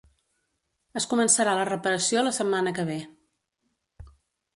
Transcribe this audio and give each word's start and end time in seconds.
Es 1.01 1.05
començarà 1.11 1.53
la 1.59 1.67
reparació 1.69 2.23
la 2.25 2.31
setmana 2.39 2.73
que 2.79 2.87
ve 2.89 2.97